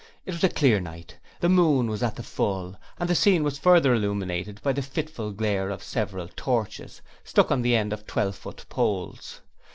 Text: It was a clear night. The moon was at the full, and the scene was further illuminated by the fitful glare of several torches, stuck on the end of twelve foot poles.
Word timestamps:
It 0.25 0.33
was 0.33 0.43
a 0.43 0.49
clear 0.49 0.79
night. 0.79 1.19
The 1.41 1.49
moon 1.49 1.87
was 1.87 2.01
at 2.01 2.15
the 2.15 2.23
full, 2.23 2.75
and 2.99 3.07
the 3.07 3.13
scene 3.13 3.43
was 3.43 3.59
further 3.59 3.93
illuminated 3.93 4.59
by 4.63 4.73
the 4.73 4.81
fitful 4.81 5.31
glare 5.31 5.69
of 5.69 5.83
several 5.83 6.27
torches, 6.35 7.03
stuck 7.23 7.51
on 7.51 7.61
the 7.61 7.75
end 7.75 7.93
of 7.93 8.07
twelve 8.07 8.35
foot 8.35 8.65
poles. 8.67 9.41